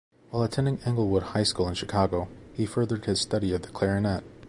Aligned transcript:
While 0.31 0.41
attending 0.41 0.79
Englewood 0.83 1.21
High 1.21 1.43
School 1.43 1.67
in 1.67 1.75
Chicago, 1.75 2.27
he 2.55 2.65
furthered 2.65 3.05
his 3.05 3.21
study 3.21 3.53
of 3.53 3.61
the 3.61 3.67
clarinet. 3.69 4.23